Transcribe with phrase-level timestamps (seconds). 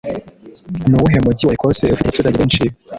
[0.89, 2.61] Nuwuhe mujyi wa Ecosse ufite abaturage benshi